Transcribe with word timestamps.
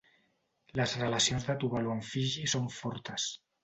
Les 0.79 0.95
relacions 1.03 1.47
de 1.51 1.59
Tuvalu 1.67 1.95
amb 1.99 2.11
Fiji 2.11 2.51
són 2.57 2.69
fortes. 2.83 3.33